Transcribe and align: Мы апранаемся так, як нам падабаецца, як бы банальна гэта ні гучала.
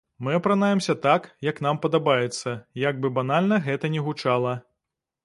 Мы 0.25 0.31
апранаемся 0.37 0.93
так, 1.07 1.27
як 1.49 1.59
нам 1.65 1.79
падабаецца, 1.83 2.53
як 2.87 3.03
бы 3.05 3.13
банальна 3.19 3.61
гэта 3.67 3.93
ні 3.97 4.03
гучала. 4.09 4.57